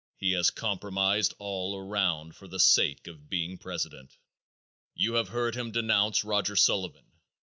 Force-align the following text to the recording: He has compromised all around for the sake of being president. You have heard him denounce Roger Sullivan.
He 0.17 0.31
has 0.31 0.49
compromised 0.49 1.35
all 1.37 1.77
around 1.77 2.35
for 2.35 2.47
the 2.47 2.59
sake 2.59 3.05
of 3.05 3.29
being 3.29 3.59
president. 3.59 4.17
You 4.95 5.13
have 5.13 5.27
heard 5.27 5.53
him 5.53 5.69
denounce 5.71 6.23
Roger 6.23 6.55
Sullivan. 6.55 7.05